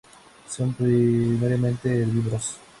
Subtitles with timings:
[0.49, 2.57] Son primariamente herbívoros.